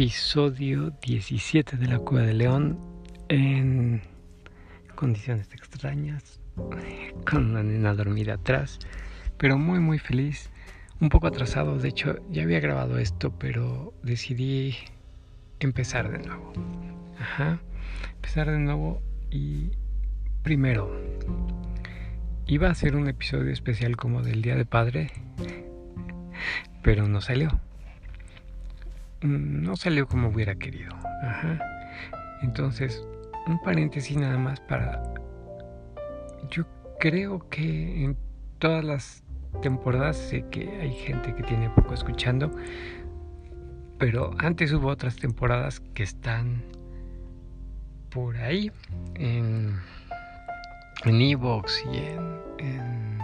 episodio 0.00 0.94
17 1.02 1.76
de 1.76 1.86
la 1.86 1.98
Cueva 1.98 2.26
de 2.26 2.32
León 2.32 2.78
en 3.28 4.00
condiciones 4.94 5.52
extrañas, 5.52 6.40
con 7.30 7.50
una 7.50 7.62
nena 7.62 7.92
dormida 7.92 8.32
atrás, 8.32 8.78
pero 9.36 9.58
muy 9.58 9.78
muy 9.78 9.98
feliz, 9.98 10.48
un 11.02 11.10
poco 11.10 11.26
atrasado, 11.26 11.76
de 11.76 11.90
hecho 11.90 12.16
ya 12.30 12.44
había 12.44 12.60
grabado 12.60 12.96
esto, 12.96 13.38
pero 13.38 13.92
decidí 14.02 14.74
empezar 15.58 16.10
de 16.10 16.26
nuevo. 16.26 16.54
Ajá, 17.18 17.60
empezar 18.14 18.50
de 18.50 18.58
nuevo 18.58 19.02
y 19.30 19.72
primero 20.42 20.98
iba 22.46 22.70
a 22.70 22.74
ser 22.74 22.96
un 22.96 23.06
episodio 23.06 23.52
especial 23.52 23.98
como 23.98 24.22
del 24.22 24.40
Día 24.40 24.56
de 24.56 24.64
Padre, 24.64 25.10
pero 26.82 27.06
no 27.06 27.20
salió 27.20 27.60
no 29.22 29.76
salió 29.76 30.06
como 30.06 30.28
hubiera 30.28 30.54
querido. 30.54 30.94
Entonces, 32.42 33.04
un 33.46 33.60
paréntesis 33.60 34.16
nada 34.16 34.38
más 34.38 34.60
para... 34.60 35.02
Yo 36.50 36.64
creo 36.98 37.48
que 37.48 38.04
en 38.04 38.16
todas 38.58 38.84
las 38.84 39.24
temporadas 39.62 40.16
sé 40.16 40.44
que 40.50 40.68
hay 40.80 40.92
gente 40.92 41.34
que 41.34 41.42
tiene 41.42 41.68
poco 41.70 41.94
escuchando, 41.94 42.50
pero 43.98 44.32
antes 44.38 44.72
hubo 44.72 44.88
otras 44.88 45.16
temporadas 45.16 45.80
que 45.94 46.02
están 46.02 46.62
por 48.10 48.36
ahí 48.38 48.72
en 49.14 49.74
en 51.04 51.20
Evox 51.20 51.84
y 51.92 51.96
en, 51.98 52.40
en, 52.58 53.18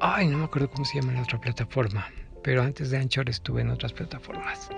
ay 0.00 0.28
no 0.28 0.38
me 0.38 0.44
acuerdo 0.44 0.70
cómo 0.70 0.84
se 0.84 1.00
llama 1.00 1.12
la 1.12 1.22
otra 1.22 1.40
plataforma 1.40 2.06
pero 2.44 2.62
antes 2.62 2.90
de 2.90 2.98
Anchor 2.98 3.28
estuve 3.30 3.62
en 3.62 3.70
otras 3.70 3.94
plataformas. 3.94 4.68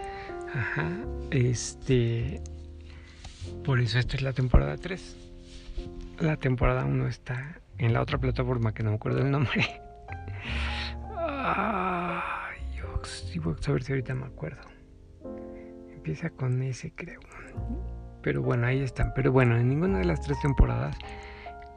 Ajá, 0.54 0.88
este. 1.32 2.40
Por 3.64 3.80
eso 3.80 3.98
esta 3.98 4.16
es 4.16 4.22
la 4.22 4.32
temporada 4.32 4.76
3. 4.76 5.16
La 6.20 6.36
temporada 6.36 6.84
1 6.84 7.08
está 7.08 7.60
en 7.78 7.92
la 7.92 8.00
otra 8.00 8.18
plataforma 8.18 8.72
que 8.72 8.84
no 8.84 8.90
me 8.90 8.96
acuerdo 8.96 9.18
el 9.18 9.32
nombre. 9.32 9.80
Ay, 11.18 12.60
a 12.78 13.72
ver 13.72 13.82
si 13.82 13.92
ahorita 13.92 14.14
me 14.14 14.26
acuerdo. 14.26 14.62
Empieza 15.92 16.30
con 16.30 16.62
ese, 16.62 16.92
creo. 16.94 17.20
Pero 18.22 18.42
bueno, 18.42 18.68
ahí 18.68 18.80
están. 18.80 19.12
Pero 19.12 19.32
bueno, 19.32 19.58
en 19.58 19.68
ninguna 19.68 19.98
de 19.98 20.04
las 20.04 20.20
tres 20.20 20.38
temporadas 20.40 20.96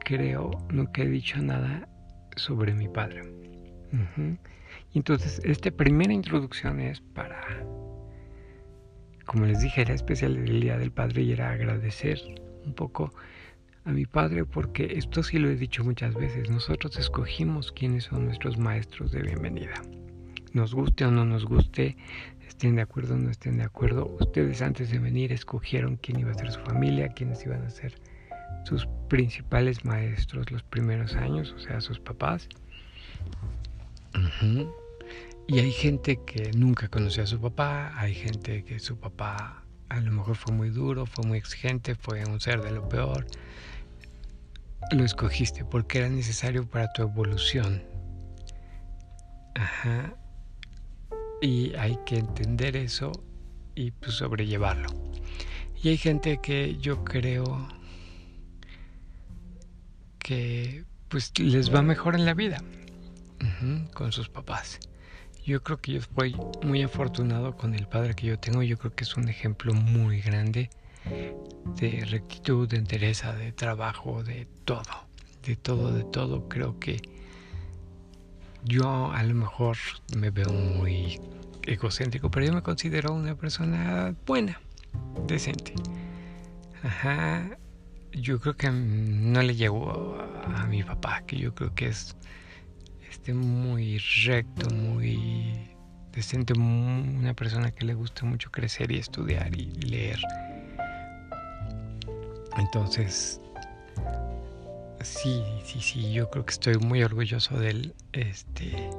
creo 0.04 0.50
nunca 0.70 1.02
he 1.02 1.08
dicho 1.08 1.38
nada 1.42 1.88
sobre 2.36 2.74
mi 2.74 2.88
padre. 2.88 3.22
Entonces, 4.94 5.40
esta 5.44 5.70
primera 5.70 6.12
introducción 6.12 6.80
es 6.80 7.00
para, 7.00 7.64
como 9.24 9.46
les 9.46 9.60
dije, 9.60 9.82
era 9.82 9.94
especial 9.94 10.34
del 10.34 10.60
Día 10.60 10.78
del 10.78 10.90
Padre 10.90 11.22
y 11.22 11.32
era 11.32 11.50
agradecer 11.50 12.20
un 12.64 12.74
poco 12.74 13.12
a 13.84 13.92
mi 13.92 14.04
padre 14.04 14.44
porque 14.44 14.92
esto 14.96 15.22
sí 15.22 15.38
lo 15.38 15.48
he 15.48 15.56
dicho 15.56 15.84
muchas 15.84 16.14
veces, 16.14 16.50
nosotros 16.50 16.98
escogimos 16.98 17.72
quiénes 17.72 18.04
son 18.04 18.26
nuestros 18.26 18.58
maestros 18.58 19.10
de 19.12 19.22
bienvenida. 19.22 19.74
Nos 20.52 20.74
guste 20.74 21.04
o 21.04 21.10
no 21.10 21.24
nos 21.24 21.44
guste, 21.44 21.96
estén 22.46 22.76
de 22.76 22.82
acuerdo 22.82 23.14
o 23.14 23.18
no 23.18 23.30
estén 23.30 23.58
de 23.58 23.64
acuerdo, 23.64 24.16
ustedes 24.20 24.60
antes 24.60 24.90
de 24.90 24.98
venir 24.98 25.32
escogieron 25.32 25.96
quién 25.96 26.20
iba 26.20 26.30
a 26.30 26.34
ser 26.34 26.50
su 26.50 26.60
familia, 26.60 27.08
quiénes 27.08 27.44
iban 27.46 27.62
a 27.62 27.70
ser 27.70 27.94
sus 28.64 28.86
principales 29.08 29.84
maestros 29.84 30.50
los 30.50 30.62
primeros 30.62 31.14
años, 31.14 31.52
o 31.52 31.60
sea, 31.60 31.80
sus 31.80 31.98
papás. 32.00 32.48
Y 35.52 35.58
hay 35.58 35.72
gente 35.72 36.20
que 36.24 36.52
nunca 36.52 36.86
conoció 36.86 37.24
a 37.24 37.26
su 37.26 37.40
papá, 37.40 37.92
hay 38.00 38.14
gente 38.14 38.62
que 38.62 38.78
su 38.78 39.00
papá 39.00 39.64
a 39.88 39.98
lo 39.98 40.12
mejor 40.12 40.36
fue 40.36 40.54
muy 40.54 40.70
duro, 40.70 41.06
fue 41.06 41.26
muy 41.26 41.38
exigente, 41.38 41.96
fue 41.96 42.24
un 42.24 42.40
ser 42.40 42.62
de 42.62 42.70
lo 42.70 42.88
peor. 42.88 43.26
Lo 44.92 45.04
escogiste 45.04 45.64
porque 45.64 45.98
era 45.98 46.08
necesario 46.08 46.70
para 46.70 46.92
tu 46.92 47.02
evolución. 47.02 47.82
Ajá. 49.56 50.14
Y 51.42 51.74
hay 51.74 51.98
que 52.06 52.18
entender 52.18 52.76
eso 52.76 53.10
y 53.74 53.90
pues 53.90 54.12
sobrellevarlo. 54.12 54.88
Y 55.82 55.88
hay 55.88 55.96
gente 55.96 56.38
que 56.40 56.76
yo 56.76 57.02
creo 57.02 57.66
que 60.20 60.84
pues 61.08 61.36
les 61.40 61.74
va 61.74 61.82
mejor 61.82 62.14
en 62.14 62.24
la 62.24 62.34
vida 62.34 62.62
con 63.94 64.12
sus 64.12 64.28
papás. 64.28 64.78
Yo 65.50 65.64
creo 65.64 65.80
que 65.80 65.94
yo 65.94 66.00
fui 66.00 66.36
muy 66.62 66.80
afortunado 66.82 67.56
con 67.56 67.74
el 67.74 67.88
padre 67.88 68.14
que 68.14 68.28
yo 68.28 68.38
tengo. 68.38 68.62
Yo 68.62 68.78
creo 68.78 68.94
que 68.94 69.02
es 69.02 69.16
un 69.16 69.28
ejemplo 69.28 69.74
muy 69.74 70.20
grande 70.20 70.70
de 71.74 72.04
rectitud, 72.04 72.68
de 72.68 72.76
entereza, 72.76 73.32
de 73.32 73.50
trabajo, 73.50 74.22
de 74.22 74.46
todo. 74.64 75.08
De 75.42 75.56
todo, 75.56 75.92
de 75.92 76.04
todo. 76.04 76.48
Creo 76.48 76.78
que 76.78 77.02
yo 78.62 79.10
a 79.10 79.24
lo 79.24 79.34
mejor 79.34 79.76
me 80.16 80.30
veo 80.30 80.52
muy 80.52 81.20
egocéntrico, 81.66 82.30
pero 82.30 82.46
yo 82.46 82.52
me 82.52 82.62
considero 82.62 83.12
una 83.12 83.34
persona 83.34 84.14
buena, 84.24 84.60
decente. 85.26 85.74
Ajá. 86.84 87.58
Yo 88.12 88.38
creo 88.38 88.56
que 88.56 88.70
no 88.70 89.42
le 89.42 89.56
llevo 89.56 90.16
a 90.44 90.64
mi 90.66 90.84
papá, 90.84 91.22
que 91.26 91.38
yo 91.38 91.56
creo 91.56 91.74
que 91.74 91.88
es 91.88 92.14
este, 93.10 93.34
muy 93.34 93.98
recto, 94.24 94.70
muy 94.70 95.68
decente, 96.12 96.52
una 96.54 97.34
persona 97.34 97.72
que 97.72 97.84
le 97.84 97.94
gusta 97.94 98.24
mucho 98.24 98.50
crecer 98.50 98.92
y 98.92 98.98
estudiar 98.98 99.54
y 99.56 99.66
leer. 99.82 100.20
Entonces, 102.56 103.40
sí, 105.00 105.42
sí, 105.64 105.80
sí, 105.80 106.12
yo 106.12 106.30
creo 106.30 106.44
que 106.44 106.52
estoy 106.52 106.76
muy 106.76 107.02
orgulloso 107.02 107.58
de 107.58 107.70
él. 107.70 107.94
Este, 108.12 108.90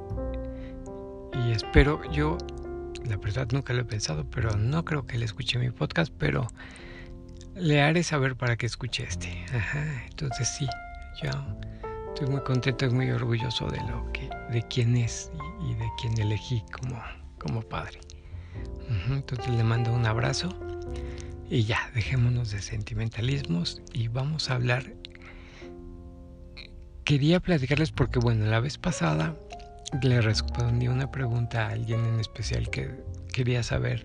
y 1.45 1.51
espero, 1.51 2.01
yo, 2.11 2.37
la 3.05 3.17
verdad 3.17 3.47
nunca 3.51 3.73
lo 3.73 3.81
he 3.81 3.85
pensado, 3.85 4.25
pero 4.29 4.57
no 4.57 4.83
creo 4.83 5.05
que 5.05 5.15
él 5.15 5.23
escuche 5.23 5.57
mi 5.57 5.71
podcast, 5.71 6.13
pero 6.17 6.47
le 7.55 7.81
haré 7.81 8.03
saber 8.03 8.35
para 8.35 8.57
que 8.57 8.65
escuche 8.65 9.03
este. 9.03 9.45
Ajá, 9.53 10.03
entonces 10.09 10.49
sí, 10.49 10.67
yo 11.21 11.29
Estoy 12.13 12.27
muy 12.27 12.41
contento 12.41 12.85
y 12.85 12.89
muy 12.89 13.09
orgulloso 13.09 13.67
de 13.69 13.79
lo 13.87 14.11
que, 14.11 14.29
de 14.51 14.61
quién 14.69 14.97
es 14.97 15.31
y, 15.61 15.73
de 15.75 15.89
quién 15.99 16.19
elegí 16.19 16.61
como, 16.71 17.01
como 17.39 17.61
padre. 17.61 17.99
entonces 19.09 19.49
le 19.49 19.63
mando 19.63 19.93
un 19.93 20.05
abrazo 20.05 20.49
y 21.49 21.63
ya, 21.63 21.89
dejémonos 21.95 22.51
de 22.51 22.61
sentimentalismos 22.61 23.81
y 23.93 24.09
vamos 24.09 24.49
a 24.49 24.55
hablar. 24.55 24.93
Quería 27.05 27.39
platicarles 27.39 27.91
porque, 27.91 28.19
bueno, 28.19 28.45
la 28.45 28.59
vez 28.59 28.77
pasada 28.77 29.35
le 30.03 30.21
respondí 30.21 30.89
una 30.89 31.09
pregunta 31.11 31.67
a 31.67 31.69
alguien 31.69 32.05
en 32.05 32.19
especial 32.19 32.69
que 32.69 32.91
quería 33.31 33.63
saber 33.63 34.03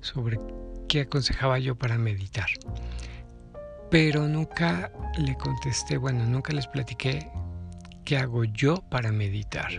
sobre 0.00 0.40
qué 0.88 1.02
aconsejaba 1.02 1.60
yo 1.60 1.76
para 1.76 1.98
meditar 1.98 2.48
pero 3.90 4.28
nunca 4.28 4.92
le 5.18 5.34
contesté, 5.36 5.96
bueno, 5.96 6.24
nunca 6.26 6.52
les 6.52 6.66
platiqué 6.66 7.30
qué 8.04 8.16
hago 8.16 8.44
yo 8.44 8.76
para 8.90 9.12
meditar, 9.12 9.70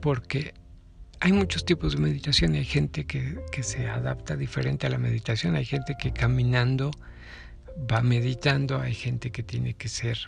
porque 0.00 0.54
hay 1.20 1.32
muchos 1.32 1.64
tipos 1.66 1.94
de 1.94 2.00
meditación 2.00 2.54
hay 2.54 2.64
gente 2.64 3.06
que, 3.06 3.38
se 3.62 3.88
adapta 3.88 4.36
diferente 4.36 4.86
a 4.86 4.90
la 4.90 4.98
meditación, 4.98 5.54
hay 5.54 5.66
gente 5.66 5.96
que 5.98 6.12
caminando 6.12 6.90
va 7.90 8.00
meditando, 8.00 8.80
hay 8.80 8.94
gente 8.94 9.30
que 9.30 9.42
tiene 9.42 9.74
que 9.74 9.88
ser 9.88 10.18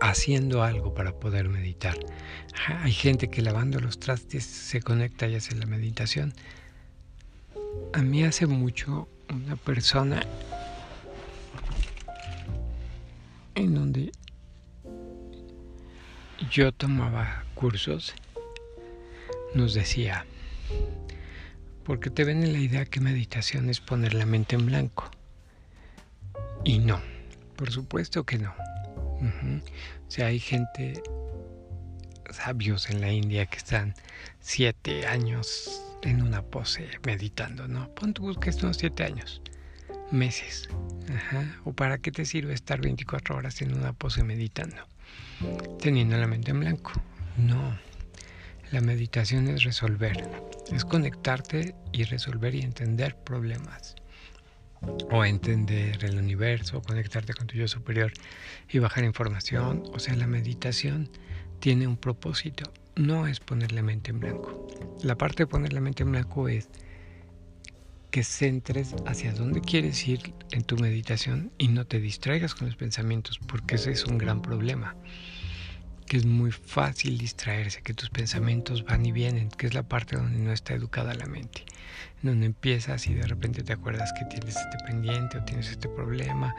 haciendo 0.00 0.62
algo 0.62 0.94
para 0.94 1.12
poder 1.12 1.48
meditar. 1.48 1.98
Hay 2.68 2.92
gente 2.92 3.28
que 3.28 3.42
lavando 3.42 3.80
los 3.80 3.98
trastes 3.98 4.44
se 4.44 4.80
conecta 4.80 5.26
y 5.26 5.34
hace 5.34 5.56
la 5.56 5.66
meditación. 5.66 6.32
A 7.92 8.02
mí 8.02 8.24
hace 8.24 8.46
mucho 8.46 9.08
una 9.28 9.56
persona 9.56 10.24
en 13.58 13.74
donde 13.74 14.12
yo 16.50 16.72
tomaba 16.72 17.44
cursos, 17.54 18.14
nos 19.54 19.74
decía, 19.74 20.26
porque 21.84 22.10
te 22.10 22.24
ven 22.24 22.44
en 22.44 22.52
la 22.52 22.60
idea 22.60 22.84
que 22.84 23.00
meditación 23.00 23.68
es 23.68 23.80
poner 23.80 24.14
la 24.14 24.26
mente 24.26 24.54
en 24.54 24.66
blanco. 24.66 25.10
Y 26.64 26.78
no, 26.78 27.00
por 27.56 27.70
supuesto 27.72 28.24
que 28.24 28.38
no. 28.38 28.52
O 28.52 30.10
sea, 30.10 30.26
hay 30.26 30.38
gente, 30.38 31.02
sabios 32.30 32.90
en 32.90 33.00
la 33.00 33.10
India 33.10 33.46
que 33.46 33.56
están 33.56 33.94
siete 34.38 35.06
años 35.06 35.82
en 36.02 36.22
una 36.22 36.42
pose 36.42 36.88
meditando, 37.04 37.66
¿no? 37.66 37.92
Pon 37.94 38.14
tú 38.14 38.32
que 38.34 38.50
unos 38.50 38.76
siete 38.76 39.02
años 39.02 39.42
meses. 40.10 40.68
¿O 41.64 41.72
para 41.72 41.98
qué 41.98 42.12
te 42.12 42.24
sirve 42.24 42.54
estar 42.54 42.80
24 42.80 43.36
horas 43.36 43.62
en 43.62 43.74
una 43.74 43.92
pose 43.92 44.22
meditando? 44.22 44.76
Teniendo 45.80 46.16
la 46.16 46.26
mente 46.26 46.50
en 46.50 46.60
blanco. 46.60 46.92
No. 47.36 47.78
La 48.70 48.80
meditación 48.80 49.48
es 49.48 49.64
resolver, 49.64 50.28
es 50.72 50.84
conectarte 50.84 51.74
y 51.92 52.04
resolver 52.04 52.54
y 52.54 52.60
entender 52.60 53.16
problemas. 53.16 53.96
O 55.10 55.24
entender 55.24 56.04
el 56.04 56.18
universo, 56.18 56.82
conectarte 56.82 57.32
con 57.32 57.46
tu 57.46 57.56
yo 57.56 57.66
superior 57.66 58.12
y 58.68 58.78
bajar 58.78 59.04
información. 59.04 59.82
O 59.92 59.98
sea, 59.98 60.14
la 60.16 60.26
meditación 60.26 61.08
tiene 61.60 61.86
un 61.86 61.96
propósito, 61.96 62.70
no 62.94 63.26
es 63.26 63.40
poner 63.40 63.72
la 63.72 63.82
mente 63.82 64.10
en 64.10 64.20
blanco. 64.20 64.68
La 65.02 65.16
parte 65.16 65.44
de 65.44 65.46
poner 65.46 65.72
la 65.72 65.80
mente 65.80 66.02
en 66.02 66.12
blanco 66.12 66.48
es 66.48 66.68
que 68.10 68.24
centres 68.24 68.94
hacia 69.06 69.32
dónde 69.32 69.60
quieres 69.60 70.06
ir 70.08 70.32
en 70.50 70.62
tu 70.62 70.76
meditación 70.76 71.52
y 71.58 71.68
no 71.68 71.86
te 71.86 72.00
distraigas 72.00 72.54
con 72.54 72.66
los 72.66 72.76
pensamientos, 72.76 73.38
porque 73.38 73.76
ese 73.76 73.90
es 73.90 74.04
un 74.04 74.18
gran 74.18 74.42
problema 74.42 74.96
que 76.08 76.16
es 76.16 76.24
muy 76.24 76.50
fácil 76.50 77.18
distraerse, 77.18 77.82
que 77.82 77.92
tus 77.92 78.08
pensamientos 78.08 78.82
van 78.82 79.04
y 79.04 79.12
vienen, 79.12 79.50
que 79.50 79.66
es 79.66 79.74
la 79.74 79.82
parte 79.82 80.16
donde 80.16 80.38
no 80.38 80.52
está 80.52 80.72
educada 80.72 81.12
la 81.14 81.26
mente, 81.26 81.64
donde 82.22 82.46
empiezas 82.46 83.06
y 83.06 83.14
de 83.14 83.26
repente 83.26 83.62
te 83.62 83.74
acuerdas 83.74 84.14
que 84.18 84.24
tienes 84.24 84.56
este 84.56 84.78
pendiente 84.86 85.36
o 85.36 85.44
tienes 85.44 85.70
este 85.70 85.86
problema, 85.86 86.54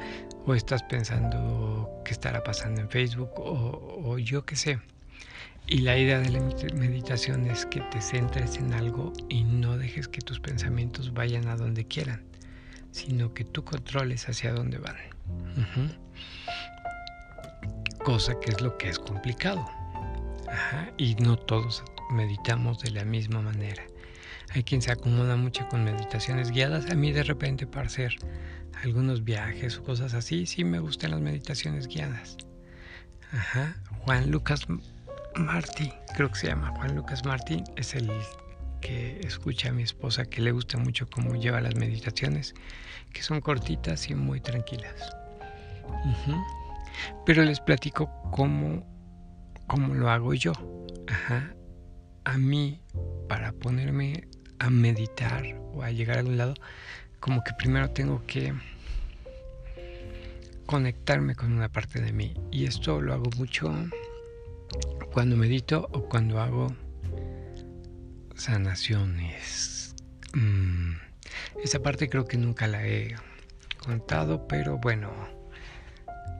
o 0.45 0.53
estás 0.53 0.83
pensando 0.83 1.89
qué 2.05 2.11
estará 2.11 2.43
pasando 2.43 2.79
en 2.79 2.89
Facebook, 2.89 3.31
o, 3.37 4.03
o 4.03 4.19
yo 4.19 4.45
qué 4.45 4.55
sé. 4.55 4.79
Y 5.69 5.79
la 5.79 5.97
idea 5.97 6.19
de 6.19 6.29
la 6.29 6.41
meditación 6.73 7.45
es 7.45 7.65
que 7.65 7.81
te 7.81 8.01
centres 8.01 8.57
en 8.57 8.73
algo 8.73 9.13
y 9.29 9.43
no 9.43 9.77
dejes 9.77 10.07
que 10.07 10.21
tus 10.21 10.39
pensamientos 10.39 11.13
vayan 11.13 11.47
a 11.47 11.55
donde 11.55 11.85
quieran, 11.85 12.23
sino 12.91 13.33
que 13.33 13.43
tú 13.43 13.63
controles 13.63 14.27
hacia 14.27 14.51
dónde 14.51 14.79
van 14.79 14.97
cosa 18.03 18.39
que 18.39 18.49
es 18.49 18.61
lo 18.61 18.77
que 18.77 18.89
es 18.89 18.97
complicado. 18.97 19.63
y 20.97 21.13
no 21.15 21.37
todos 21.37 21.83
meditamos 22.09 22.79
de 22.79 22.89
la 22.91 23.05
misma 23.05 23.41
manera. 23.41 23.83
Hay 24.51 24.63
quien 24.63 24.81
se 24.81 24.91
acomoda 24.91 25.35
mucho 25.35 25.67
con 25.69 25.83
meditaciones 25.83 26.49
guiadas. 26.49 26.89
A 26.89 26.95
mí 26.95 27.11
de 27.11 27.21
repente 27.21 27.67
para 27.67 27.85
hacer 27.85 28.15
algunos 28.81 29.23
viajes 29.23 29.77
o 29.77 29.83
cosas 29.83 30.15
así, 30.15 30.47
sí 30.47 30.63
me 30.63 30.79
gustan 30.79 31.11
las 31.11 31.21
meditaciones 31.21 31.87
guiadas. 31.87 32.37
Ajá. 33.31 33.75
Juan 33.99 34.31
Lucas 34.31 34.65
Martí, 35.39 35.91
creo 36.15 36.29
que 36.29 36.35
se 36.35 36.47
llama 36.47 36.73
Juan 36.75 36.95
Lucas 36.95 37.23
Martí, 37.25 37.63
es 37.77 37.95
el 37.95 38.11
que 38.81 39.19
escucha 39.21 39.69
a 39.69 39.71
mi 39.71 39.83
esposa 39.83 40.25
que 40.25 40.41
le 40.41 40.51
gusta 40.51 40.77
mucho 40.77 41.09
cómo 41.09 41.35
lleva 41.35 41.61
las 41.61 41.75
meditaciones, 41.75 42.53
que 43.13 43.21
son 43.21 43.41
cortitas 43.41 44.09
y 44.09 44.15
muy 44.15 44.41
tranquilas. 44.41 45.15
Pero 47.25 47.43
les 47.43 47.59
platico 47.59 48.09
cómo, 48.31 48.85
cómo 49.67 49.95
lo 49.95 50.09
hago 50.09 50.33
yo. 50.33 50.53
Ajá. 51.07 51.53
A 52.25 52.37
mí, 52.37 52.81
para 53.27 53.53
ponerme 53.53 54.27
a 54.59 54.69
meditar 54.69 55.43
o 55.73 55.83
a 55.83 55.91
llegar 55.91 56.17
a 56.17 56.19
algún 56.19 56.37
lado, 56.37 56.53
como 57.19 57.43
que 57.43 57.53
primero 57.53 57.89
tengo 57.89 58.25
que 58.27 58.53
conectarme 60.65 61.33
con 61.35 61.53
una 61.53 61.69
parte 61.69 62.01
de 62.01 62.11
mí. 62.11 62.33
Y 62.51 62.65
esto 62.65 63.01
lo 63.01 63.13
hago 63.13 63.29
mucho 63.37 63.73
cuando 65.11 65.35
medito 65.35 65.89
o 65.91 66.07
cuando 66.07 66.39
hago 66.39 66.75
sanaciones. 68.35 69.95
Mm, 70.33 70.93
esa 71.63 71.79
parte 71.81 72.09
creo 72.09 72.25
que 72.25 72.37
nunca 72.37 72.67
la 72.67 72.85
he 72.85 73.15
contado, 73.79 74.47
pero 74.47 74.77
bueno, 74.77 75.11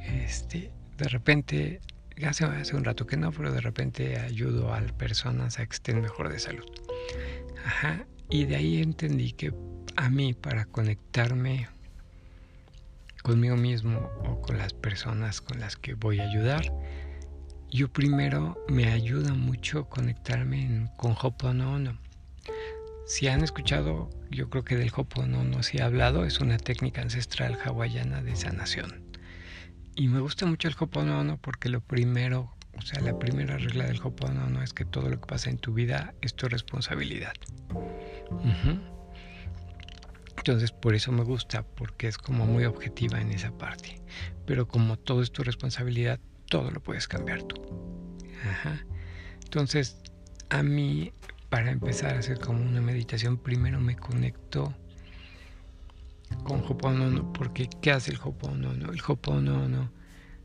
este, 0.05 0.71
de 0.97 1.07
repente, 1.07 1.81
hace, 2.25 2.45
hace 2.45 2.75
un 2.75 2.83
rato 2.83 3.05
que 3.05 3.17
no, 3.17 3.31
pero 3.31 3.51
de 3.51 3.61
repente 3.61 4.19
ayudo 4.19 4.73
a 4.73 4.79
personas 4.81 5.59
a 5.59 5.65
que 5.65 5.73
estén 5.73 6.01
mejor 6.01 6.31
de 6.31 6.39
salud. 6.39 6.65
Ajá, 7.65 8.05
y 8.29 8.45
de 8.45 8.55
ahí 8.55 8.81
entendí 8.81 9.31
que 9.31 9.53
a 9.95 10.09
mí 10.09 10.33
para 10.33 10.65
conectarme 10.65 11.67
conmigo 13.23 13.57
mismo 13.57 14.09
o 14.23 14.41
con 14.41 14.57
las 14.57 14.73
personas 14.73 15.41
con 15.41 15.59
las 15.59 15.75
que 15.75 15.93
voy 15.93 16.19
a 16.19 16.29
ayudar, 16.29 16.71
yo 17.71 17.87
primero 17.91 18.57
me 18.67 18.91
ayuda 18.91 19.33
mucho 19.33 19.85
conectarme 19.85 20.89
con 20.97 21.11
Hoponopono. 21.11 21.99
Si 23.05 23.27
han 23.27 23.43
escuchado, 23.43 24.09
yo 24.31 24.49
creo 24.49 24.63
que 24.63 24.75
del 24.75 24.91
Hoponopono 24.95 25.61
si 25.61 25.77
he 25.77 25.81
hablado, 25.81 26.25
es 26.25 26.39
una 26.39 26.57
técnica 26.57 27.01
ancestral 27.01 27.57
hawaiana 27.63 28.23
de 28.23 28.35
sanación. 28.35 29.03
Y 29.95 30.07
me 30.07 30.19
gusta 30.19 30.45
mucho 30.45 30.67
el 30.67 30.75
Hoponopono 30.79 31.37
porque 31.37 31.69
lo 31.69 31.81
primero, 31.81 32.51
o 32.77 32.81
sea, 32.81 33.01
la 33.01 33.19
primera 33.19 33.57
regla 33.57 33.85
del 33.85 34.01
Hoponopono 34.01 34.63
es 34.63 34.73
que 34.73 34.85
todo 34.85 35.09
lo 35.09 35.19
que 35.19 35.27
pasa 35.27 35.49
en 35.49 35.57
tu 35.57 35.73
vida 35.73 36.15
es 36.21 36.35
tu 36.35 36.47
responsabilidad. 36.47 37.33
Entonces, 40.37 40.71
por 40.71 40.95
eso 40.95 41.11
me 41.11 41.23
gusta, 41.23 41.63
porque 41.63 42.07
es 42.07 42.17
como 42.17 42.45
muy 42.45 42.65
objetiva 42.65 43.21
en 43.21 43.31
esa 43.31 43.51
parte. 43.51 44.01
Pero 44.47 44.67
como 44.67 44.97
todo 44.97 45.21
es 45.21 45.31
tu 45.31 45.43
responsabilidad, 45.43 46.19
todo 46.49 46.71
lo 46.71 46.81
puedes 46.81 47.07
cambiar 47.07 47.43
tú. 47.43 47.55
Ajá. 48.49 48.85
Entonces, 49.43 49.97
a 50.49 50.63
mí, 50.63 51.13
para 51.49 51.71
empezar 51.71 52.15
a 52.15 52.19
hacer 52.19 52.39
como 52.39 52.61
una 52.61 52.81
meditación, 52.81 53.37
primero 53.37 53.79
me 53.79 53.95
conecto 53.95 54.75
con 56.43 56.59
Hoponopono, 56.61 57.33
porque 57.33 57.69
¿qué 57.81 57.91
hace 57.91 58.11
el 58.11 58.17
Hoponopono? 58.17 58.91
El 58.91 59.01
Hoponopono 59.01 59.91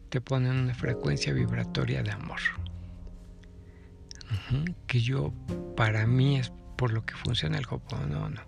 te 0.08 0.20
pone 0.20 0.48
en 0.48 0.56
una 0.56 0.74
frecuencia 0.74 1.32
vibratoria 1.32 2.02
de 2.02 2.12
amor. 2.12 2.40
Que 4.86 5.00
yo, 5.00 5.32
para 5.76 6.06
mí 6.06 6.38
es 6.38 6.52
por 6.76 6.92
lo 6.92 7.04
que 7.04 7.14
funciona 7.14 7.58
el 7.58 7.66
Hoponopono, 7.68 8.40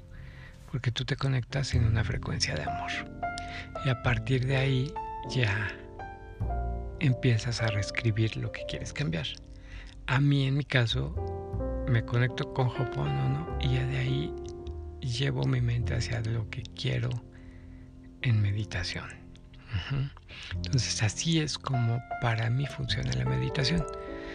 porque 0.70 0.91
tú 0.91 1.05
te 1.05 1.17
conectas 1.17 1.75
en 1.75 1.85
una 1.85 2.02
frecuencia 2.05 2.55
de 2.55 2.64
amor. 2.64 2.91
Y 3.85 3.88
a 3.88 4.02
partir 4.02 4.47
de 4.47 4.56
ahí 4.56 4.94
ya 5.31 5.69
empiezas 7.01 7.63
a 7.63 7.69
reescribir 7.69 8.37
lo 8.37 8.53
que 8.53 8.65
quieres 8.69 8.93
cambiar. 8.93 9.27
A 10.07 10.21
mí, 10.21 10.47
en 10.47 10.57
mi 10.57 10.65
caso, 10.65 11.15
me 11.89 12.05
conecto 12.05 12.53
con 12.53 12.69
Hoponopono 12.69 13.59
y 13.61 13.75
ya 13.75 13.87
de 13.87 13.99
ahí 13.99 14.35
llevo 15.01 15.45
mi 15.45 15.61
mente 15.61 15.95
hacia 15.95 16.21
lo 16.21 16.49
que 16.51 16.63
quiero 16.63 17.11
en 18.23 18.41
meditación. 18.41 19.09
Entonces 20.55 21.03
así 21.03 21.41
es 21.41 21.59
como 21.59 22.00
para 22.23 22.49
mí 22.50 22.67
funciona 22.67 23.12
la 23.12 23.25
meditación. 23.25 23.85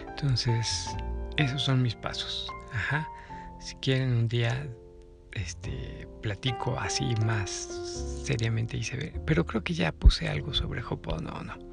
Entonces 0.08 0.94
esos 1.36 1.62
son 1.62 1.82
mis 1.82 1.94
pasos. 1.94 2.48
Si 3.60 3.74
quieren 3.76 4.12
un 4.12 4.28
día 4.28 4.66
este 5.32 6.06
platico 6.20 6.78
así 6.78 7.14
más 7.24 7.50
seriamente 8.24 8.76
y 8.76 8.84
se 8.84 8.96
ve. 8.96 9.20
Pero 9.26 9.46
creo 9.46 9.64
que 9.64 9.74
ya 9.74 9.92
puse 9.92 10.28
algo 10.28 10.52
sobre 10.54 10.82
Hoponopono. 10.82 11.71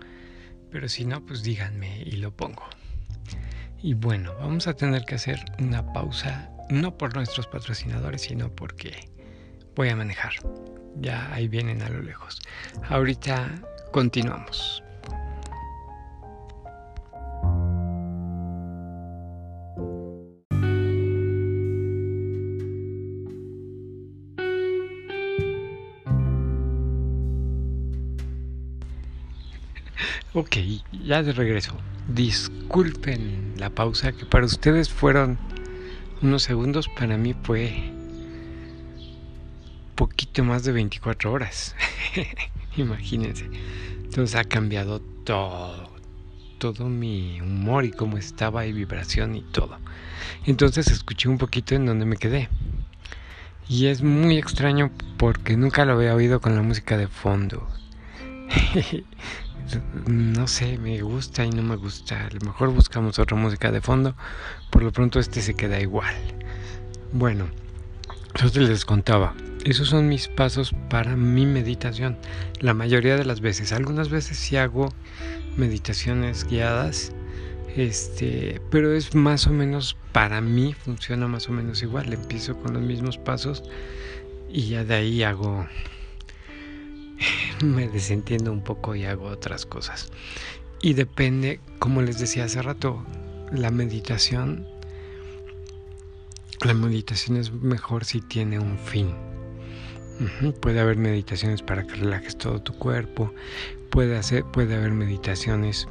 Pero 0.71 0.87
si 0.87 1.05
no, 1.05 1.25
pues 1.25 1.43
díganme 1.43 2.01
y 2.05 2.17
lo 2.17 2.35
pongo. 2.35 2.63
Y 3.81 3.93
bueno, 3.93 4.33
vamos 4.39 4.67
a 4.67 4.73
tener 4.73 5.05
que 5.05 5.15
hacer 5.15 5.39
una 5.59 5.93
pausa, 5.93 6.51
no 6.69 6.97
por 6.97 7.15
nuestros 7.15 7.47
patrocinadores, 7.47 8.21
sino 8.23 8.53
porque 8.53 9.09
voy 9.75 9.89
a 9.89 9.95
manejar. 9.95 10.33
Ya 10.95 11.33
ahí 11.33 11.47
vienen 11.47 11.81
a 11.81 11.89
lo 11.89 12.01
lejos. 12.01 12.41
Ahorita 12.89 13.61
continuamos. 13.91 14.83
Ok, 30.33 30.57
ya 31.03 31.23
de 31.23 31.33
regreso. 31.33 31.73
Disculpen 32.07 33.55
la 33.57 33.71
pausa 33.71 34.11
que 34.11 34.25
para 34.25 34.45
ustedes 34.45 34.89
fueron 34.89 35.39
unos 36.21 36.43
segundos, 36.43 36.87
para 36.87 37.17
mí 37.17 37.33
fue 37.43 37.91
poquito 39.95 40.43
más 40.43 40.63
de 40.63 40.71
24 40.71 41.31
horas. 41.31 41.75
Imagínense. 42.77 43.49
Entonces 44.03 44.35
ha 44.35 44.43
cambiado 44.43 45.01
todo. 45.01 45.89
Todo 46.59 46.89
mi 46.89 47.41
humor 47.41 47.85
y 47.85 47.91
cómo 47.91 48.17
estaba 48.17 48.65
y 48.65 48.71
vibración 48.71 49.35
y 49.35 49.41
todo. 49.41 49.77
Entonces 50.45 50.91
escuché 50.91 51.27
un 51.27 51.37
poquito 51.37 51.73
en 51.73 51.85
donde 51.85 52.05
me 52.05 52.17
quedé. 52.17 52.49
Y 53.67 53.87
es 53.87 54.03
muy 54.03 54.37
extraño 54.37 54.91
porque 55.17 55.57
nunca 55.57 55.85
lo 55.85 55.93
había 55.93 56.15
oído 56.15 56.39
con 56.39 56.55
la 56.55 56.61
música 56.61 56.97
de 56.97 57.07
fondo. 57.07 57.67
no 60.07 60.47
sé, 60.47 60.77
me 60.77 61.01
gusta 61.01 61.45
y 61.45 61.49
no 61.49 61.61
me 61.63 61.75
gusta. 61.75 62.25
A 62.25 62.29
lo 62.29 62.39
mejor 62.45 62.69
buscamos 62.73 63.19
otra 63.19 63.37
música 63.37 63.71
de 63.71 63.81
fondo. 63.81 64.15
Por 64.69 64.83
lo 64.83 64.91
pronto 64.91 65.19
este 65.19 65.41
se 65.41 65.55
queda 65.55 65.79
igual. 65.79 66.15
Bueno, 67.11 67.47
entonces 68.35 68.69
les 68.69 68.85
contaba. 68.85 69.33
Esos 69.65 69.89
son 69.89 70.07
mis 70.07 70.27
pasos 70.27 70.73
para 70.89 71.15
mi 71.15 71.45
meditación. 71.45 72.17
La 72.59 72.73
mayoría 72.73 73.17
de 73.17 73.25
las 73.25 73.41
veces. 73.41 73.73
Algunas 73.73 74.09
veces 74.09 74.37
sí 74.37 74.55
hago 74.57 74.93
meditaciones 75.57 76.45
guiadas 76.45 77.11
Este, 77.75 78.61
pero 78.71 78.93
es 78.93 79.13
más 79.15 79.47
o 79.47 79.51
menos, 79.51 79.95
para 80.11 80.41
mí 80.41 80.73
funciona 80.73 81.27
más 81.27 81.49
o 81.49 81.51
menos 81.51 81.83
igual. 81.83 82.11
Empiezo 82.13 82.57
con 82.57 82.73
los 82.73 82.81
mismos 82.83 83.17
pasos 83.17 83.63
y 84.49 84.69
ya 84.69 84.83
de 84.83 84.95
ahí 84.95 85.23
hago, 85.23 85.67
me 87.63 87.87
desentiendo 87.87 88.51
un 88.51 88.63
poco 88.63 88.95
y 88.95 89.05
hago 89.05 89.25
otras 89.25 89.65
cosas. 89.65 90.11
Y 90.81 90.93
depende, 90.93 91.59
como 91.79 92.01
les 92.01 92.19
decía 92.19 92.45
hace 92.45 92.61
rato, 92.61 93.03
la 93.51 93.71
meditación, 93.71 94.65
la 96.61 96.73
meditación 96.73 97.37
es 97.37 97.51
mejor 97.51 98.05
si 98.05 98.21
tiene 98.21 98.59
un 98.59 98.77
fin. 98.77 99.13
Puede 100.61 100.81
haber 100.81 100.97
meditaciones 100.97 101.61
para 101.61 101.87
que 101.87 101.95
relajes 101.95 102.37
todo 102.37 102.61
tu 102.61 102.73
cuerpo, 102.73 103.33
puede, 103.89 104.17
hacer, 104.17 104.43
puede 104.43 104.75
haber 104.75 104.91
meditaciones 104.91 105.87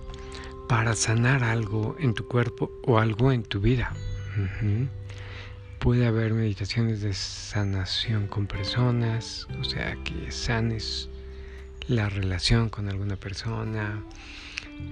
para 0.69 0.95
sanar 0.95 1.43
algo 1.45 1.97
en 1.99 2.13
tu 2.13 2.29
cuerpo 2.29 2.71
o 2.85 2.99
algo 2.99 3.33
en 3.33 3.43
tu 3.43 3.61
vida. 3.61 3.95
Puede 5.79 6.07
haber 6.07 6.35
meditaciones 6.35 7.01
de 7.01 7.15
sanación 7.15 8.27
con 8.27 8.47
personas, 8.47 9.49
o 9.61 9.65
sea, 9.65 9.97
que 10.05 10.31
sanes 10.31 11.09
la 11.89 12.09
relación 12.09 12.69
con 12.69 12.89
alguna 12.89 13.17
persona. 13.17 14.03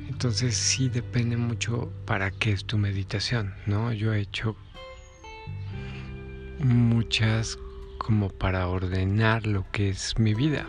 Entonces 0.08 0.56
sí 0.56 0.88
depende 0.88 1.36
mucho 1.36 1.92
para 2.06 2.30
qué 2.30 2.52
es 2.52 2.64
tu 2.64 2.78
meditación, 2.78 3.54
¿no? 3.66 3.92
Yo 3.92 4.14
he 4.14 4.20
hecho 4.20 4.56
muchas 6.58 7.58
como 7.98 8.30
para 8.30 8.66
ordenar 8.66 9.46
lo 9.46 9.64
que 9.70 9.90
es 9.90 10.18
mi 10.18 10.34
vida. 10.34 10.66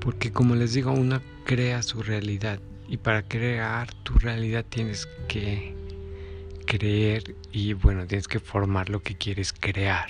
Porque 0.00 0.32
como 0.32 0.54
les 0.54 0.72
digo, 0.72 0.92
uno 0.92 1.20
crea 1.44 1.82
su 1.82 2.02
realidad 2.02 2.60
y 2.88 2.96
para 2.96 3.22
crear 3.22 3.92
tu 4.04 4.14
realidad 4.18 4.64
tienes 4.68 5.08
que 5.28 5.74
creer 6.66 7.34
y 7.52 7.72
bueno, 7.72 8.06
tienes 8.06 8.28
que 8.28 8.38
formar 8.38 8.88
lo 8.88 9.02
que 9.02 9.16
quieres 9.16 9.52
crear. 9.52 10.08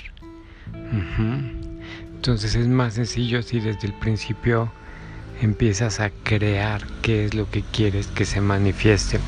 Entonces 2.14 2.54
es 2.54 2.68
más 2.68 2.94
sencillo 2.94 3.42
si 3.42 3.60
desde 3.60 3.86
el 3.86 3.94
principio 3.94 4.70
empiezas 5.40 6.00
a 6.00 6.10
crear 6.10 6.86
qué 7.02 7.24
es 7.24 7.34
lo 7.34 7.50
que 7.50 7.62
quieres 7.62 8.06
que 8.08 8.24
se 8.24 8.40
manifieste 8.40 9.20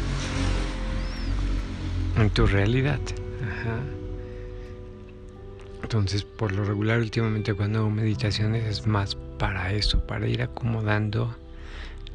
en 2.16 2.30
tu 2.30 2.46
realidad. 2.46 3.00
Entonces, 5.82 6.22
por 6.24 6.52
lo 6.52 6.64
regular, 6.64 6.98
últimamente 6.98 7.54
cuando 7.54 7.80
hago 7.80 7.90
meditaciones 7.90 8.64
es 8.64 8.86
más 8.86 9.14
para 9.38 9.72
eso, 9.72 10.06
para 10.06 10.26
ir 10.26 10.42
acomodando 10.42 11.34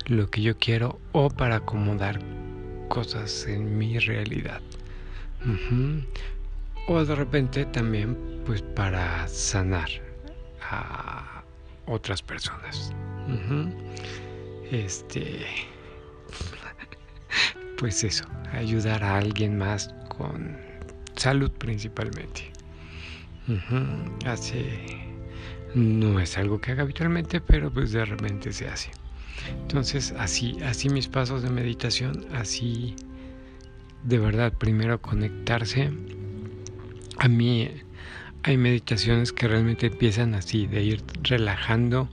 lo 0.06 0.30
que 0.30 0.42
yo 0.42 0.58
quiero 0.58 1.00
o 1.12 1.30
para 1.30 1.58
acomodar 1.58 2.20
cosas 2.90 3.48
en 3.48 3.78
mi 3.78 3.98
realidad. 4.00 4.62
O 6.88 7.04
de 7.04 7.16
repente 7.16 7.66
también 7.66 8.18
pues 8.46 8.62
para 8.62 9.28
sanar 9.28 9.90
a 10.70 11.44
otras 11.86 12.22
personas. 12.22 12.94
Este 14.72 15.46
pues 17.78 18.04
eso, 18.04 18.26
ayudar 18.52 19.04
a 19.04 19.18
alguien 19.18 19.58
más 19.58 19.94
con 20.16 20.58
salud 21.16 21.52
principalmente. 21.52 22.52
Hace 24.26 24.80
no 25.76 26.20
es 26.20 26.38
algo 26.38 26.62
que 26.62 26.72
haga 26.72 26.84
habitualmente, 26.84 27.42
pero 27.42 27.72
pues 27.72 27.92
de 27.92 28.06
repente 28.06 28.54
se 28.54 28.68
hace. 28.68 28.92
Entonces, 29.62 30.14
así, 30.18 30.58
así 30.64 30.90
mis 30.90 31.08
pasos 31.08 31.42
de 31.42 31.50
meditación, 31.50 32.26
así 32.34 32.96
de 34.04 34.20
verdad, 34.20 34.54
primero 34.54 35.02
conectarse. 35.02 35.92
A 37.18 37.28
mí 37.28 37.70
hay 38.44 38.58
meditaciones 38.58 39.32
que 39.32 39.48
realmente 39.48 39.88
empiezan 39.88 40.36
así, 40.36 40.68
de 40.68 40.84
ir 40.84 41.04
relajando 41.24 42.10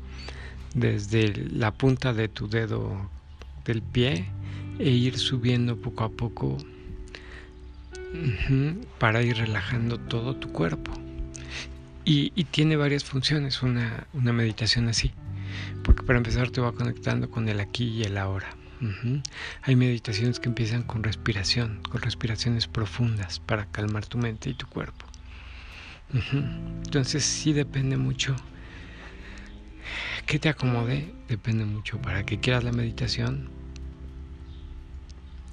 desde 0.74 1.34
la 1.34 1.72
punta 1.72 2.12
de 2.12 2.28
tu 2.28 2.48
dedo 2.48 3.10
del 3.64 3.82
pie 3.82 4.26
e 4.78 4.90
ir 4.90 5.18
subiendo 5.18 5.76
poco 5.76 6.04
a 6.04 6.08
poco 6.10 6.56
para 8.98 9.22
ir 9.22 9.36
relajando 9.36 9.98
todo 9.98 10.36
tu 10.36 10.50
cuerpo. 10.52 10.92
Y, 12.04 12.30
tiene 12.44 12.76
varias 12.76 13.04
funciones 13.04 13.62
una, 13.62 14.06
una 14.14 14.32
meditación 14.32 14.88
así. 14.88 15.12
Porque 15.84 16.02
para 16.02 16.18
empezar 16.18 16.50
te 16.50 16.60
va 16.60 16.72
conectando 16.72 17.30
con 17.30 17.48
el 17.48 17.60
aquí 17.60 17.84
y 17.84 18.02
el 18.02 18.18
ahora. 18.18 18.56
Hay 19.62 19.76
meditaciones 19.76 20.40
que 20.40 20.48
empiezan 20.48 20.82
con 20.82 21.02
respiración, 21.02 21.80
con 21.90 22.00
respiraciones 22.00 22.66
profundas 22.66 23.38
para 23.38 23.66
calmar 23.66 24.06
tu 24.06 24.16
mente 24.16 24.48
y 24.48 24.54
tu 24.54 24.66
cuerpo. 24.66 25.04
Entonces 26.84 27.24
sí 27.24 27.52
depende 27.52 27.96
mucho 27.98 28.34
que 30.26 30.38
te 30.38 30.48
acomode, 30.48 31.12
depende 31.28 31.64
mucho 31.64 32.00
para 32.00 32.24
que 32.24 32.40
quieras 32.40 32.64
la 32.64 32.72
meditación. 32.72 33.50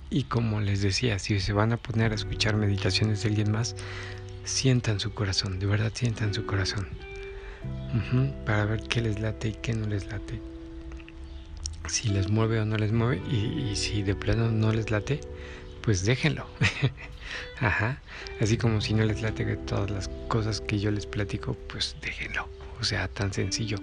Y 0.10 0.24
como 0.24 0.62
les 0.62 0.82
decía, 0.82 1.20
si 1.20 1.40
se 1.40 1.54
van 1.54 1.74
a 1.74 1.78
poner 1.78 2.12
a 2.12 2.16
escuchar 2.16 2.56
meditaciones 2.56 3.24
de 3.24 3.30
alguien 3.30 3.52
más, 3.52 3.76
sientan 4.46 5.00
su 5.00 5.14
corazón, 5.14 5.60
de 5.60 5.66
verdad 5.66 5.92
sientan 5.94 6.34
su 6.34 6.46
corazón 6.46 6.88
para 8.46 8.66
ver 8.66 8.84
qué 8.84 9.02
les 9.02 9.20
late 9.20 9.50
y 9.50 9.54
qué 9.54 9.74
no 9.74 9.88
les 9.88 10.08
late. 10.08 10.40
Si 11.88 12.10
les 12.10 12.30
mueve 12.30 12.60
o 12.60 12.66
no 12.66 12.78
les 12.78 12.92
mueve 12.92 13.22
y, 13.30 13.76
si 13.76 14.04
de 14.04 14.16
plano 14.16 14.52
no 14.52 14.72
les 14.72 14.92
late, 14.92 15.22
pues 15.82 16.06
déjenlo. 16.06 16.46
Así 18.42 18.58
como 18.58 18.82
si 18.82 18.94
no 18.94 19.04
les 19.06 19.22
late 19.22 19.46
todas 19.58 19.90
las 19.90 20.10
cosas 20.28 20.62
que 20.62 20.80
yo 20.80 20.92
les 20.92 21.06
platico, 21.06 21.56
pues 21.70 21.96
déjenlo. 22.02 22.48
O 22.80 22.84
sea, 22.84 23.08
tan 23.08 23.34
sencillo. 23.34 23.78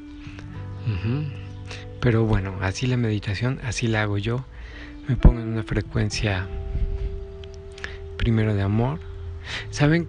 Pero 2.00 2.24
bueno, 2.24 2.56
así 2.60 2.86
la 2.86 2.96
meditación, 2.96 3.60
así 3.64 3.88
la 3.88 4.02
hago 4.02 4.18
yo. 4.18 4.44
Me 5.08 5.16
pongo 5.16 5.40
en 5.40 5.48
una 5.48 5.62
frecuencia 5.62 6.46
primero 8.16 8.54
de 8.54 8.62
amor. 8.62 9.00
¿Saben? 9.70 10.08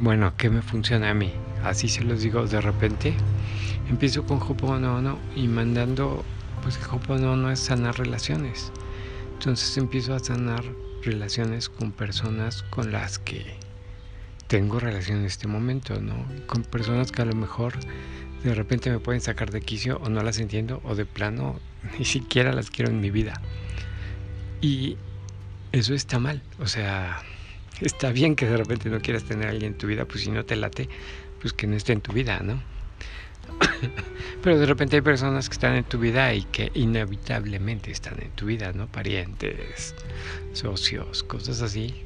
Bueno, 0.00 0.34
¿qué 0.36 0.50
me 0.50 0.62
funciona 0.62 1.10
a 1.10 1.14
mí? 1.14 1.32
así 1.64 1.88
se 1.88 2.02
los 2.02 2.22
digo 2.22 2.46
de 2.46 2.60
repente, 2.60 3.14
empiezo 3.88 4.24
con 4.24 4.38
Hoponopono 4.38 5.18
y 5.36 5.48
mandando, 5.48 6.24
pues 6.62 6.76
que 6.78 6.84
Hoponopono 6.86 7.50
es 7.50 7.60
sanar 7.60 7.98
relaciones. 7.98 8.72
Entonces 9.34 9.76
empiezo 9.76 10.14
a 10.14 10.18
sanar 10.18 10.64
relaciones 11.02 11.68
con 11.68 11.92
personas 11.92 12.62
con 12.64 12.92
las 12.92 13.18
que 13.18 13.56
tengo 14.46 14.78
relación 14.78 15.18
en 15.18 15.24
este 15.24 15.48
momento, 15.48 16.00
¿no? 16.00 16.26
Con 16.46 16.62
personas 16.62 17.10
que 17.10 17.22
a 17.22 17.24
lo 17.24 17.34
mejor 17.34 17.74
de 18.42 18.54
repente 18.54 18.90
me 18.90 18.98
pueden 18.98 19.20
sacar 19.20 19.50
de 19.50 19.60
quicio 19.60 19.98
o 19.98 20.08
no 20.08 20.22
las 20.22 20.38
entiendo 20.38 20.80
o 20.84 20.94
de 20.94 21.06
plano 21.06 21.60
ni 21.98 22.04
siquiera 22.04 22.52
las 22.52 22.70
quiero 22.70 22.90
en 22.90 23.00
mi 23.00 23.10
vida. 23.10 23.40
Y 24.60 24.96
eso 25.72 25.94
está 25.94 26.18
mal, 26.18 26.42
o 26.58 26.66
sea, 26.66 27.22
está 27.80 28.12
bien 28.12 28.36
que 28.36 28.46
de 28.46 28.56
repente 28.56 28.90
no 28.90 29.00
quieras 29.00 29.24
tener 29.24 29.48
a 29.48 29.50
alguien 29.50 29.72
en 29.72 29.78
tu 29.78 29.86
vida, 29.86 30.04
pues 30.04 30.24
si 30.24 30.30
no 30.30 30.44
te 30.44 30.54
late, 30.56 30.88
pues 31.40 31.52
que 31.52 31.66
no 31.66 31.76
esté 31.76 31.92
en 31.92 32.00
tu 32.00 32.12
vida, 32.12 32.40
¿no? 32.40 32.62
Pero 34.42 34.58
de 34.58 34.66
repente 34.66 34.96
hay 34.96 35.02
personas 35.02 35.48
que 35.48 35.54
están 35.54 35.74
en 35.74 35.84
tu 35.84 35.98
vida 35.98 36.32
y 36.34 36.44
que 36.44 36.70
inevitablemente 36.74 37.90
están 37.90 38.20
en 38.22 38.30
tu 38.30 38.46
vida, 38.46 38.72
¿no? 38.72 38.86
Parientes, 38.86 39.94
socios, 40.52 41.22
cosas 41.22 41.62
así. 41.62 42.04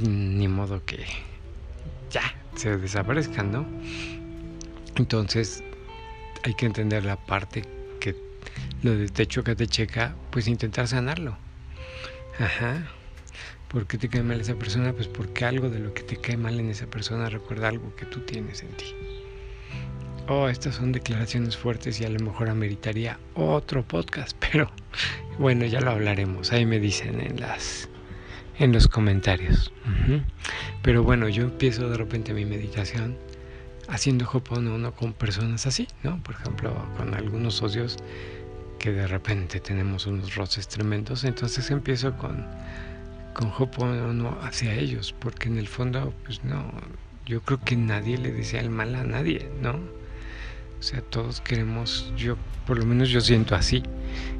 Ni 0.00 0.46
modo 0.46 0.84
que 0.84 1.06
ya 2.10 2.34
se 2.54 2.76
desaparezcan, 2.76 3.50
¿no? 3.50 3.66
Entonces 4.96 5.62
hay 6.42 6.54
que 6.54 6.66
entender 6.66 7.04
la 7.04 7.16
parte 7.16 7.62
que 8.00 8.14
lo 8.82 8.96
de 8.96 9.08
techo 9.08 9.44
que 9.44 9.54
te 9.54 9.66
checa, 9.66 10.14
pues 10.30 10.48
intentar 10.48 10.88
sanarlo. 10.88 11.36
Ajá. 12.38 12.86
¿Por 13.68 13.86
qué 13.86 13.98
te 13.98 14.08
cae 14.08 14.22
mal 14.22 14.40
esa 14.40 14.54
persona? 14.54 14.92
Pues 14.92 15.08
porque 15.08 15.44
algo 15.44 15.68
de 15.68 15.80
lo 15.80 15.92
que 15.92 16.02
te 16.02 16.16
cae 16.16 16.36
mal 16.36 16.58
en 16.60 16.70
esa 16.70 16.86
persona 16.86 17.28
recuerda 17.28 17.68
algo 17.68 17.94
que 17.96 18.06
tú 18.06 18.20
tienes 18.20 18.62
en 18.62 18.68
ti. 18.70 18.86
Oh, 20.28 20.48
estas 20.48 20.74
son 20.76 20.92
declaraciones 20.92 21.56
fuertes 21.56 22.00
y 22.00 22.04
a 22.04 22.08
lo 22.08 22.18
mejor 22.18 22.48
ameritaría 22.48 23.18
otro 23.34 23.86
podcast, 23.86 24.36
pero 24.50 24.70
bueno, 25.38 25.64
ya 25.66 25.80
lo 25.80 25.90
hablaremos. 25.90 26.52
Ahí 26.52 26.66
me 26.66 26.80
dicen 26.80 27.20
en 27.20 27.40
las 27.40 27.88
en 28.58 28.72
los 28.72 28.88
comentarios. 28.88 29.72
Pero 30.82 31.02
bueno, 31.02 31.28
yo 31.28 31.44
empiezo 31.44 31.88
de 31.90 31.96
repente 31.96 32.32
mi 32.32 32.44
meditación 32.44 33.18
haciendo 33.88 34.28
Hoponopono 34.30 34.92
con 34.92 35.12
personas 35.12 35.66
así, 35.66 35.88
¿no? 36.02 36.22
Por 36.22 36.34
ejemplo, 36.34 36.74
con 36.96 37.14
algunos 37.14 37.54
socios 37.54 37.96
que 38.78 38.92
de 38.92 39.06
repente 39.06 39.60
tenemos 39.60 40.06
unos 40.06 40.34
roces 40.34 40.68
tremendos, 40.68 41.24
entonces 41.24 41.70
empiezo 41.70 42.16
con 42.16 42.46
con 43.36 44.18
no 44.18 44.38
hacia 44.40 44.74
ellos, 44.74 45.14
porque 45.18 45.48
en 45.48 45.58
el 45.58 45.68
fondo, 45.68 46.14
pues 46.24 46.42
no, 46.42 46.72
yo 47.26 47.42
creo 47.42 47.60
que 47.62 47.76
nadie 47.76 48.16
le 48.16 48.32
desea 48.32 48.60
el 48.60 48.70
mal 48.70 48.94
a 48.94 49.04
nadie, 49.04 49.50
¿no? 49.60 49.72
O 49.72 50.82
sea, 50.82 51.02
todos 51.02 51.42
queremos, 51.42 52.10
yo, 52.16 52.36
por 52.66 52.78
lo 52.78 52.86
menos 52.86 53.10
yo 53.10 53.20
siento 53.20 53.54
así, 53.54 53.82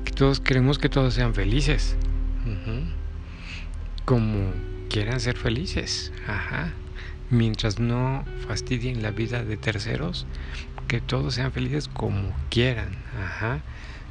que 0.05 0.13
todos 0.13 0.41
queremos 0.41 0.79
que 0.79 0.89
todos 0.89 1.13
sean 1.13 1.35
felices. 1.35 1.95
como 4.07 4.53
quieran 4.89 5.21
ser 5.21 5.37
felices. 5.37 6.13
Ajá. 6.27 6.73
Mientras 7.31 7.79
no 7.79 8.25
fastidien 8.47 9.03
la 9.03 9.11
vida 9.11 9.43
de 9.43 9.57
terceros, 9.57 10.27
que 10.87 11.01
todos 11.01 11.35
sean 11.35 11.53
felices 11.53 11.89
como 11.89 12.33
quieran. 12.51 12.97
Ajá. 13.21 13.61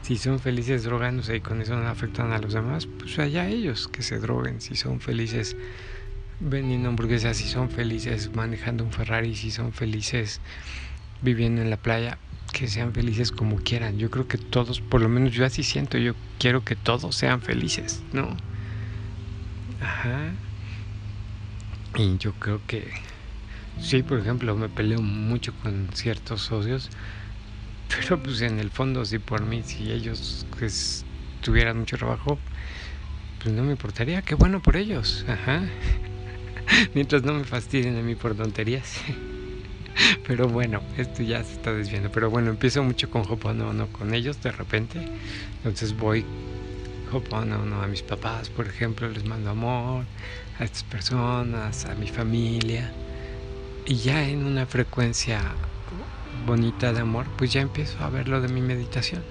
Si 0.01 0.17
son 0.17 0.39
felices 0.39 0.83
drogándose 0.83 1.37
y 1.37 1.41
con 1.41 1.61
eso 1.61 1.75
no 1.75 1.87
afectan 1.87 2.31
a 2.31 2.37
los 2.39 2.53
demás, 2.53 2.85
pues 2.85 3.17
allá 3.17 3.47
ellos 3.47 3.87
que 3.87 4.03
se 4.03 4.19
droguen. 4.19 4.61
Si 4.61 4.75
son 4.75 4.99
felices 4.99 5.55
vendiendo 6.39 6.89
hamburguesas, 6.89 7.37
si 7.37 7.47
son 7.47 7.69
felices 7.69 8.31
manejando 8.35 8.83
un 8.83 8.91
Ferrari, 8.91 9.35
si 9.35 9.49
son 9.49 9.71
felices 9.71 10.41
viviendo 11.21 11.61
en 11.61 11.69
la 11.69 11.77
playa, 11.77 12.17
que 12.51 12.67
sean 12.67 12.93
felices 12.93 13.31
como 13.31 13.57
quieran. 13.57 13.97
Yo 13.97 14.11
creo 14.11 14.27
que 14.27 14.37
todos, 14.37 14.79
por 14.79 15.01
lo 15.01 15.09
menos 15.09 15.33
yo 15.33 15.45
así 15.45 15.63
siento, 15.63 15.97
yo 15.97 16.13
quiero 16.39 16.63
que 16.63 16.75
todos 16.75 17.15
sean 17.15 17.41
felices, 17.41 18.01
¿no? 18.13 18.37
Ajá. 19.81 20.31
Y 21.97 22.17
yo 22.17 22.33
creo 22.33 22.61
que 22.67 22.91
sí, 23.79 24.03
por 24.03 24.19
ejemplo, 24.19 24.55
me 24.55 24.67
peleo 24.67 25.01
mucho 25.01 25.53
con 25.63 25.89
ciertos 25.93 26.41
socios, 26.41 26.89
pero 27.87 28.21
pues 28.21 28.41
en 28.41 28.59
el 28.59 28.69
fondo 28.69 29.05
sí 29.05 29.17
por 29.17 29.45
mí, 29.45 29.63
si 29.63 29.91
ellos 29.91 30.45
pues, 30.59 31.05
tuvieran 31.41 31.79
mucho 31.79 31.97
trabajo, 31.97 32.37
pues 33.41 33.55
no 33.55 33.63
me 33.63 33.71
importaría, 33.71 34.21
qué 34.21 34.35
bueno 34.35 34.61
por 34.61 34.75
ellos, 34.75 35.25
ajá. 35.27 35.63
Mientras 36.93 37.23
no 37.23 37.33
me 37.33 37.45
fastidien 37.45 37.97
a 37.97 38.01
mí 38.01 38.15
por 38.15 38.35
tonterías. 38.35 39.01
Pero 40.27 40.49
bueno, 40.49 40.81
esto 40.97 41.23
ya 41.23 41.43
se 41.43 41.53
está 41.53 41.71
desviando. 41.71 42.11
Pero 42.11 42.29
bueno, 42.29 42.49
empiezo 42.49 42.83
mucho 42.83 43.09
con 43.09 43.23
no 43.23 43.87
con 43.87 44.13
ellos 44.13 44.41
de 44.41 44.51
repente. 44.51 45.07
Entonces 45.57 45.95
voy 45.95 46.25
no 47.21 47.81
a 47.81 47.87
mis 47.87 48.01
papás, 48.01 48.49
por 48.49 48.67
ejemplo, 48.67 49.09
les 49.09 49.25
mando 49.25 49.49
amor 49.49 50.05
a 50.59 50.63
estas 50.63 50.83
personas, 50.83 51.85
a 51.85 51.95
mi 51.95 52.07
familia. 52.07 52.91
Y 53.85 53.95
ya 53.95 54.27
en 54.27 54.45
una 54.45 54.65
frecuencia 54.65 55.41
bonita 56.45 56.91
de 56.91 56.99
amor, 56.99 57.25
pues 57.37 57.53
ya 57.53 57.61
empiezo 57.61 58.03
a 58.03 58.09
ver 58.09 58.27
lo 58.27 58.41
de 58.41 58.49
mi 58.49 58.61
meditación. 58.61 59.23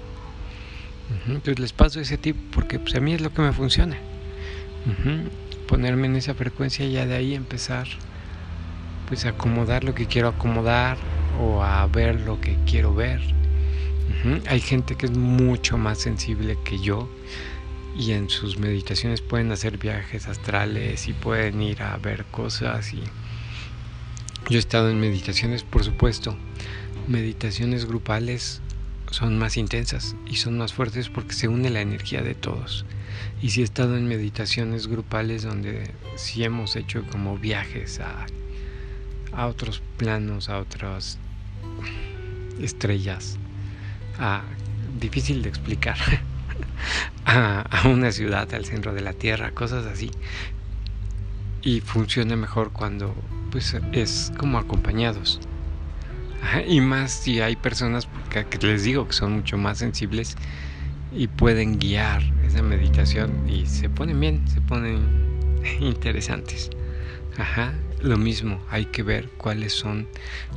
Entonces 1.26 1.58
les 1.58 1.72
paso 1.72 2.00
ese 2.00 2.16
tip 2.16 2.36
porque 2.52 2.78
pues, 2.78 2.94
a 2.94 3.00
mí 3.00 3.12
es 3.12 3.20
lo 3.20 3.32
que 3.32 3.42
me 3.42 3.52
funciona. 3.52 3.96
Ponerme 5.68 6.06
en 6.06 6.16
esa 6.16 6.34
frecuencia 6.34 6.86
y 6.86 6.92
ya 6.92 7.06
de 7.06 7.14
ahí 7.14 7.34
empezar 7.34 7.86
pues 9.08 9.26
acomodar 9.26 9.84
lo 9.84 9.94
que 9.94 10.06
quiero 10.06 10.28
acomodar 10.28 10.96
o 11.38 11.62
a 11.62 11.86
ver 11.86 12.20
lo 12.20 12.40
que 12.40 12.56
quiero 12.66 12.94
ver. 12.94 13.20
Hay 14.48 14.60
gente 14.60 14.96
que 14.96 15.06
es 15.06 15.12
mucho 15.12 15.76
más 15.76 15.98
sensible 15.98 16.56
que 16.64 16.78
yo 16.78 17.08
y 17.96 18.12
en 18.12 18.28
sus 18.28 18.58
meditaciones 18.58 19.20
pueden 19.20 19.52
hacer 19.52 19.78
viajes 19.78 20.26
astrales 20.26 21.08
y 21.08 21.12
pueden 21.12 21.62
ir 21.62 21.82
a 21.82 21.96
ver 21.96 22.24
cosas 22.26 22.92
y 22.92 23.02
yo 24.50 24.56
he 24.56 24.58
estado 24.58 24.90
en 24.90 25.00
meditaciones, 25.00 25.62
por 25.62 25.84
supuesto. 25.84 26.36
Meditaciones 27.08 27.86
grupales 27.86 28.60
son 29.10 29.38
más 29.38 29.56
intensas 29.56 30.16
y 30.26 30.36
son 30.36 30.58
más 30.58 30.72
fuertes 30.72 31.08
porque 31.08 31.34
se 31.34 31.48
une 31.48 31.70
la 31.70 31.80
energía 31.80 32.22
de 32.22 32.34
todos. 32.34 32.84
Y 33.40 33.50
si 33.50 33.62
he 33.62 33.64
estado 33.64 33.96
en 33.96 34.06
meditaciones 34.06 34.86
grupales 34.86 35.44
donde 35.44 35.90
sí 36.16 36.44
hemos 36.44 36.76
hecho 36.76 37.04
como 37.10 37.38
viajes 37.38 38.00
a 38.00 38.26
a 39.36 39.46
otros 39.46 39.82
planos, 39.96 40.48
a 40.48 40.58
otras 40.58 41.18
estrellas, 42.60 43.36
a, 44.18 44.42
difícil 45.00 45.42
de 45.42 45.48
explicar, 45.48 45.96
a, 47.26 47.82
una 47.88 48.12
ciudad 48.12 48.52
al 48.54 48.64
centro 48.64 48.94
de 48.94 49.00
la 49.00 49.12
Tierra, 49.12 49.52
cosas 49.52 49.86
así. 49.86 50.10
Y 51.62 51.80
funciona 51.80 52.36
mejor 52.36 52.72
cuando 52.72 53.14
pues 53.50 53.76
es 53.92 54.32
como 54.36 54.58
acompañados. 54.58 55.40
y 56.66 56.80
más 56.80 57.12
si 57.12 57.40
hay 57.40 57.56
personas 57.56 58.08
que, 58.30 58.58
les 58.66 58.84
digo 58.84 59.06
que 59.06 59.14
son 59.14 59.32
mucho 59.32 59.56
más 59.56 59.78
sensibles 59.78 60.36
y 61.12 61.28
pueden 61.28 61.78
guiar 61.78 62.22
esa 62.44 62.62
meditación 62.62 63.48
y 63.48 63.66
se 63.66 63.88
ponen 63.88 64.20
bien, 64.20 64.46
se 64.48 64.60
ponen 64.60 65.06
interesantes. 65.80 66.70
Ajá, 67.38 67.72
lo 68.00 68.16
mismo, 68.18 68.60
hay 68.70 68.86
que 68.86 69.02
ver 69.02 69.30
cuáles 69.30 69.72
son 69.72 70.08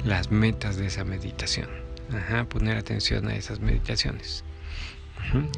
las 0.04 0.32
metas 0.32 0.78
de 0.78 0.88
esa 0.88 1.04
meditación. 1.06 1.70
Ajá, 2.14 2.46
poner 2.46 2.78
atención 2.78 3.28
a 3.28 3.36
esas 3.36 3.60
meditaciones. 3.60 4.44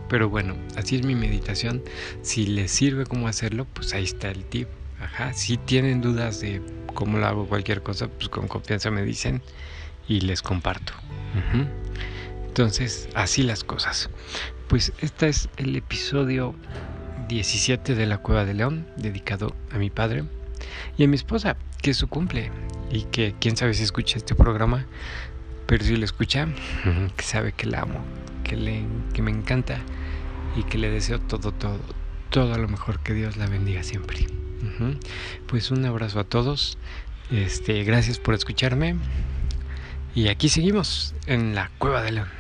Pero 0.08 0.30
bueno, 0.30 0.56
así 0.76 0.96
es 0.96 1.06
mi 1.06 1.16
meditación. 1.16 1.84
Si 2.22 2.46
les 2.46 2.72
sirve 2.72 3.06
cómo 3.06 3.28
hacerlo, 3.28 3.66
pues 3.74 3.94
ahí 3.94 4.04
está 4.04 4.30
el 4.30 4.46
tip. 4.46 4.68
Ajá, 5.02 5.34
si 5.34 5.58
tienen 5.58 6.02
dudas 6.02 6.42
de 6.42 6.62
cómo 6.94 7.18
lo 7.18 7.26
hago 7.26 7.48
cualquier 7.48 7.82
cosa, 7.82 8.08
pues 8.08 8.30
con 8.30 8.48
confianza 8.48 8.92
me 8.92 9.04
dicen 9.04 9.42
y 10.08 10.22
les 10.22 10.42
comparto. 10.42 10.94
Entonces, 12.48 13.08
así 13.16 13.44
las 13.44 13.64
cosas. 13.64 14.10
Pues 14.68 14.92
este 15.00 15.30
es 15.30 15.50
el 15.58 15.76
episodio 15.76 16.56
17 17.28 17.96
de 17.96 18.06
La 18.06 18.18
Cueva 18.18 18.44
de 18.44 18.54
León, 18.54 18.88
dedicado 18.98 19.56
a 19.72 19.78
mi 19.78 19.90
padre 19.90 20.24
y 20.98 21.04
a 21.04 21.08
mi 21.08 21.16
esposa 21.16 21.56
que 21.82 21.92
es 21.92 21.98
su 21.98 22.08
cumple 22.08 22.52
y 22.92 23.04
que 23.04 23.36
quién 23.40 23.56
sabe 23.56 23.74
si 23.74 23.84
escucha 23.84 24.18
este 24.18 24.36
programa, 24.36 24.86
pero 25.70 25.86
si 25.86 25.96
lo 25.96 26.04
escucha, 26.04 26.48
que 27.16 27.24
sabe 27.24 27.52
que 27.52 27.68
la 27.68 27.82
amo, 27.82 28.04
que, 28.44 28.58
le, 28.58 28.84
que 29.14 29.22
me 29.22 29.30
encanta 29.30 29.80
y 30.58 30.64
que 30.64 30.80
le 30.80 30.90
deseo 30.90 31.20
todo, 31.20 31.52
todo, 31.52 31.80
todo 32.32 32.58
lo 32.58 32.68
mejor, 32.68 33.00
que 33.02 33.14
Dios 33.14 33.38
la 33.38 33.46
bendiga 33.46 33.84
siempre. 33.84 34.26
Pues 35.46 35.70
un 35.70 35.86
abrazo 35.86 36.20
a 36.20 36.24
todos, 36.24 36.80
este, 37.30 37.84
gracias 37.84 38.18
por 38.18 38.34
escucharme 38.34 38.96
y 40.16 40.30
aquí 40.30 40.50
seguimos 40.50 41.14
en 41.28 41.54
la 41.54 41.70
Cueva 41.78 42.02
de 42.02 42.14
León. 42.14 42.39